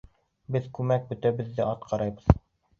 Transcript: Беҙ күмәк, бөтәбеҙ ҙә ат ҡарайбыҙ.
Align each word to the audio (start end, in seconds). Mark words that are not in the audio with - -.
Беҙ 0.55 0.65
күмәк, 0.77 1.05
бөтәбеҙ 1.13 1.55
ҙә 1.61 1.71
ат 1.77 1.87
ҡарайбыҙ. 1.95 2.37